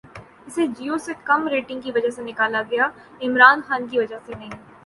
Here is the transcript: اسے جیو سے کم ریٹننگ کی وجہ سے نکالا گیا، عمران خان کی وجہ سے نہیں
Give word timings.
اسے 0.47 0.65
جیو 0.77 0.97
سے 0.97 1.13
کم 1.23 1.47
ریٹننگ 1.47 1.81
کی 1.81 1.91
وجہ 1.95 2.09
سے 2.15 2.21
نکالا 2.21 2.61
گیا، 2.71 2.89
عمران 3.21 3.61
خان 3.67 3.87
کی 3.87 3.99
وجہ 3.99 4.19
سے 4.25 4.33
نہیں 4.37 4.49